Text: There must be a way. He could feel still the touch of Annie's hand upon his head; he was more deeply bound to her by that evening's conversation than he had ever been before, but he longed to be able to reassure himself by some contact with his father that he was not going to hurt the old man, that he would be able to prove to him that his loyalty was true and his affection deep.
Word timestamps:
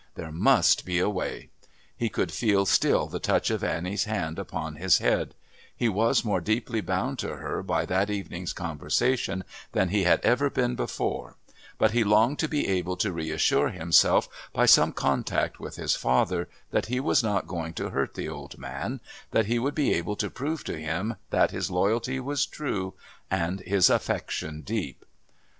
There 0.15 0.31
must 0.31 0.83
be 0.83 0.97
a 0.97 1.11
way. 1.11 1.49
He 1.95 2.09
could 2.09 2.31
feel 2.31 2.65
still 2.65 3.05
the 3.05 3.19
touch 3.19 3.51
of 3.51 3.63
Annie's 3.63 4.05
hand 4.05 4.39
upon 4.39 4.77
his 4.77 4.97
head; 4.97 5.35
he 5.77 5.87
was 5.89 6.25
more 6.25 6.41
deeply 6.41 6.81
bound 6.81 7.19
to 7.19 7.35
her 7.35 7.61
by 7.61 7.85
that 7.85 8.09
evening's 8.09 8.51
conversation 8.51 9.43
than 9.73 9.89
he 9.89 10.05
had 10.05 10.19
ever 10.21 10.49
been 10.49 10.73
before, 10.73 11.35
but 11.77 11.91
he 11.91 12.03
longed 12.03 12.39
to 12.39 12.47
be 12.47 12.67
able 12.67 12.97
to 12.97 13.11
reassure 13.13 13.69
himself 13.69 14.27
by 14.53 14.65
some 14.65 14.91
contact 14.91 15.59
with 15.59 15.75
his 15.75 15.95
father 15.95 16.49
that 16.71 16.87
he 16.87 16.99
was 16.99 17.21
not 17.21 17.45
going 17.45 17.73
to 17.75 17.91
hurt 17.91 18.15
the 18.15 18.27
old 18.27 18.57
man, 18.57 19.01
that 19.29 19.45
he 19.45 19.59
would 19.59 19.75
be 19.75 19.93
able 19.93 20.15
to 20.15 20.31
prove 20.31 20.63
to 20.63 20.79
him 20.79 21.15
that 21.29 21.51
his 21.51 21.69
loyalty 21.69 22.19
was 22.19 22.47
true 22.47 22.95
and 23.29 23.59
his 23.59 23.87
affection 23.87 24.61
deep. 24.61 25.05